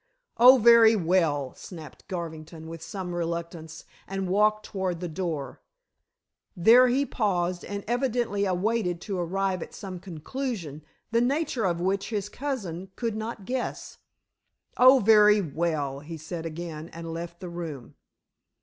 [0.37, 5.61] "Oh, very well," snapped Garvington, with some reluctance, and walked toward the door.
[6.57, 12.09] There he paused, and evidently awaited to arrive at some conclusion, the nature of which
[12.09, 13.99] his cousin could not guess.
[14.75, 17.93] "Oh, very well," he said again, and left the room.